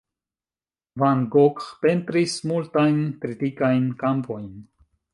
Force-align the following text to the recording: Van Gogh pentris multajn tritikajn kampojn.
Van 1.01 1.21
Gogh 1.35 1.61
pentris 1.85 2.39
multajn 2.53 2.99
tritikajn 3.27 3.89
kampojn. 4.05 4.53